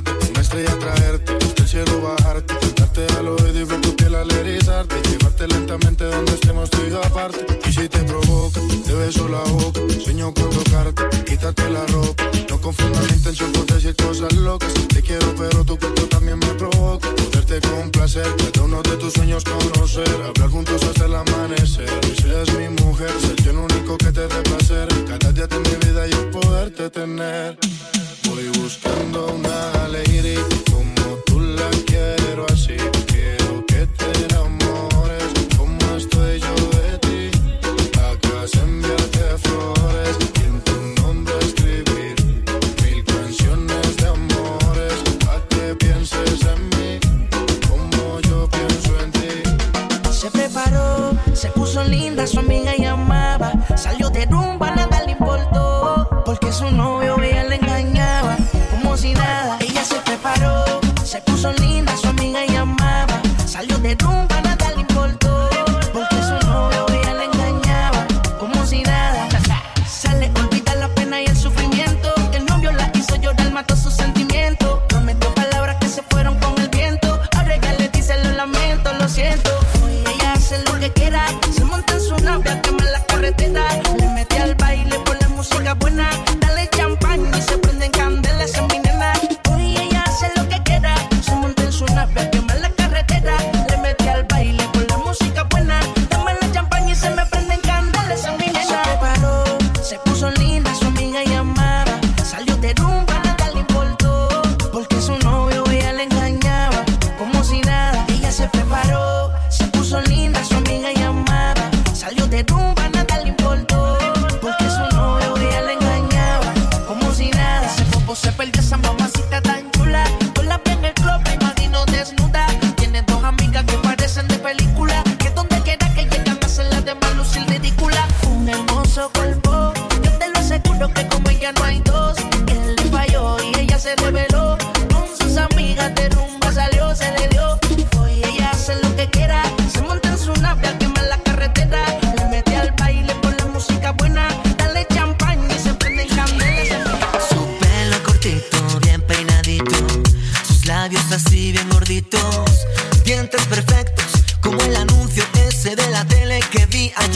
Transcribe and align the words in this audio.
besarte, 0.00 0.30
una 0.30 0.40
estrella 0.40 0.78
traerte, 0.78 1.32
hasta 1.32 1.62
el 1.62 1.68
cielo 1.68 2.00
bajarte, 2.00 2.54
cantarte 2.58 3.06
al 3.18 3.28
oído 3.28 3.60
y 3.60 3.64
ver 3.64 3.80
tu 3.80 3.96
piel 3.96 4.14
alerizarte 4.14 4.96
llevarte 5.10 5.46
lentamente 5.48 6.04
donde 6.04 6.32
estemos 6.32 6.70
tú 6.70 6.78
y 6.88 6.94
aparte. 6.94 7.46
Y 7.68 7.72
si 7.72 7.88
te 7.88 7.98
provoca, 8.00 8.60
te 8.84 8.94
beso 8.94 9.28
la 9.28 9.40
boca, 9.40 9.80
sueño 10.02 10.32
con 10.34 10.50
tocarte, 10.50 11.24
quítate 11.24 11.70
la 11.70 11.86
ropa. 11.86 12.24
No 12.48 12.60
confundas 12.60 13.02
mi 13.10 13.16
intención 13.16 13.52
por 13.52 13.66
decir 13.66 13.94
cosas 13.96 14.32
locas, 14.34 14.72
te 14.88 15.02
quiero 15.02 15.34
pero 15.36 15.64
tu 15.64 15.78
cuerpo 15.78 16.02
también 16.06 16.38
me 16.38 16.54
provoca. 16.54 17.08
Poderte 17.14 17.60
complacer, 17.60 18.26
cada 18.36 18.64
uno 18.64 18.82
de 18.82 18.96
tus 18.96 19.12
sueños 19.12 19.44
conocer, 19.44 20.08
hablar 20.26 20.50
juntos 20.50 20.82
hasta 20.82 21.04
el 21.06 21.14
amanecer. 21.14 21.88
Y 22.24 22.28
eres 22.28 22.54
mi 22.54 22.68
mujer, 22.82 23.10
ser 23.20 23.36
yo 23.42 23.50
el 23.50 23.58
único 23.58 23.96
que 23.98 24.12
te 24.12 24.26
dé 24.26 24.42
placer, 24.42 24.88
cada 25.06 25.32
día 25.32 25.46
de 25.46 25.58
mi 25.58 25.74
vida 25.86 26.06
yo 26.06 26.30
poderte 26.30 26.90
tener. 26.90 27.59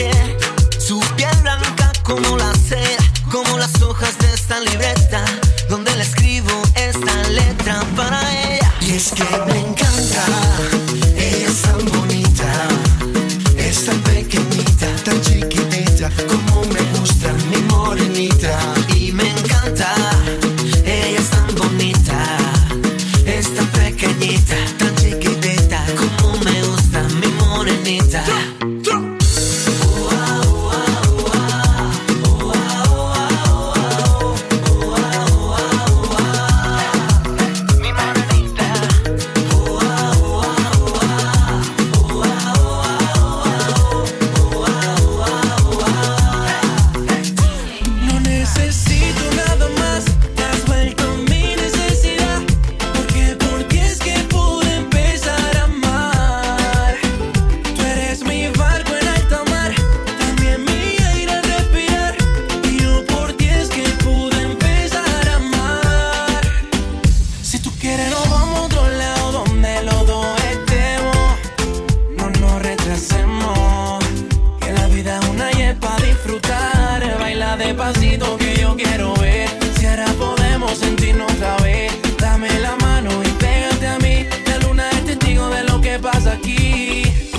yeah. 0.00 0.29
despacito 77.60 78.38
que 78.38 78.56
yo 78.58 78.74
quiero 78.74 79.14
ver 79.16 79.48
si 79.78 79.86
ahora 79.86 80.06
podemos 80.18 80.78
sentirnos 80.78 81.30
otra 81.32 81.56
vez. 81.58 81.92
Dame 82.18 82.48
la 82.60 82.74
mano 82.76 83.10
y 83.22 83.28
pégate 83.32 83.86
a 83.86 83.98
mí. 83.98 84.26
La 84.46 84.58
luna 84.58 84.88
es 84.90 85.04
testigo 85.04 85.48
de 85.50 85.64
lo 85.64 85.80
que 85.80 85.98
pasa 85.98 86.32
aquí. 86.32 87.29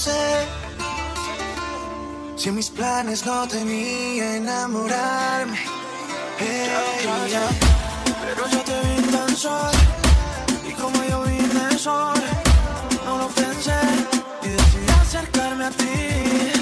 sé 0.00 0.48
si 2.36 2.50
mis 2.50 2.70
planes 2.70 3.26
no 3.26 3.46
tenía 3.46 4.36
enamorarme. 4.36 5.58
Hey, 6.38 6.70
ya, 7.30 7.46
pero 8.24 8.48
yo 8.48 8.60
te 8.68 8.76
vi 8.86 9.02
tan 9.12 9.36
sola 9.36 9.82
y 10.66 10.72
como 10.72 11.04
yo 11.04 11.22
vine 11.24 11.78
sola, 11.78 12.30
no 13.04 13.18
lo 13.18 13.28
pensé 13.28 13.80
y 14.42 14.48
decidí 14.48 14.90
acercarme 15.02 15.64
a 15.66 15.70
ti. 15.70 16.59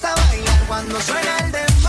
gusta 0.00 0.14
bailar 0.14 0.66
cuando 0.68 1.00
suena 1.00 1.38
el 1.38 1.50
dembow. 1.50 1.87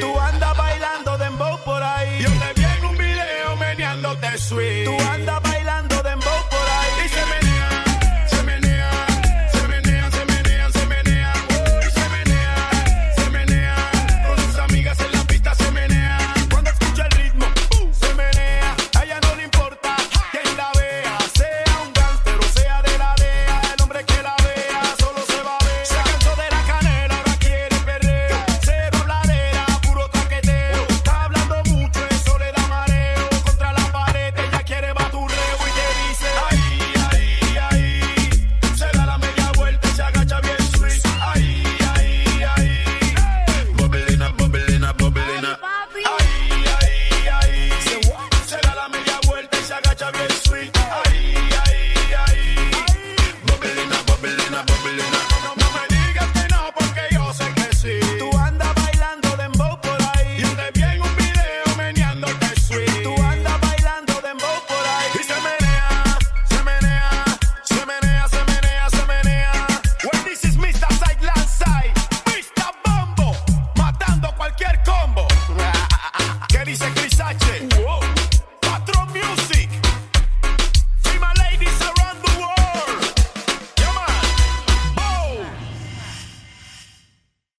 Tú 0.00 0.20
andas 0.20 0.56
bailando 0.56 1.18
dembow 1.18 1.58
por 1.64 1.82
ahí. 1.82 2.22
Yo 2.22 2.30
te 2.30 2.60
vi 2.60 2.64
en 2.64 2.84
un 2.84 2.96
video 2.96 3.56
meneándote 3.56 4.38
sweet. 4.38 4.84
Tú 4.84 4.96
andas 5.10 5.45